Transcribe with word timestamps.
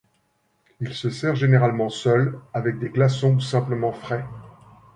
Il 0.79 0.95
se 0.95 1.11
sert 1.11 1.35
généralement 1.35 1.89
seul, 1.89 2.39
avec 2.55 2.79
des 2.79 2.89
glaçons 2.89 3.35
ou 3.35 3.39
simplement 3.39 3.91
frais. 3.91 4.25